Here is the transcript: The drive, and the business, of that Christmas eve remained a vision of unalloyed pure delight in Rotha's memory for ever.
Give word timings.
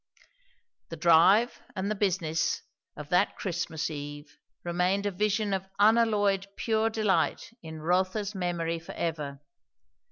The 0.89 0.95
drive, 0.97 1.61
and 1.75 1.91
the 1.91 1.93
business, 1.93 2.63
of 2.97 3.09
that 3.09 3.35
Christmas 3.35 3.87
eve 3.91 4.35
remained 4.63 5.05
a 5.05 5.11
vision 5.11 5.53
of 5.53 5.67
unalloyed 5.77 6.47
pure 6.57 6.89
delight 6.89 7.51
in 7.61 7.77
Rotha's 7.83 8.33
memory 8.33 8.79
for 8.79 8.93
ever. 8.93 9.41